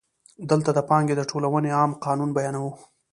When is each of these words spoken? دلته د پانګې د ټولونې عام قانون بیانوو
دلته 0.49 0.69
د 0.73 0.79
پانګې 0.89 1.15
د 1.17 1.21
ټولونې 1.29 1.69
عام 1.79 1.91
قانون 2.05 2.29
بیانوو 2.37 2.71